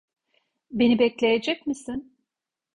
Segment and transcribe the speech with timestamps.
[0.71, 2.17] Beni bekleyecek misin?